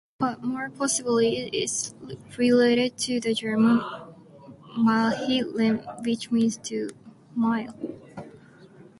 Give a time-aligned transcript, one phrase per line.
[0.17, 1.93] But more possibly it is
[2.35, 3.81] related to the German
[4.75, 6.89] "mahlen" which means "to
[7.35, 7.75] mill".